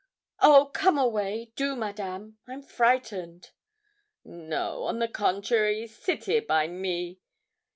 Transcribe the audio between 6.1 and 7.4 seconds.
here by me.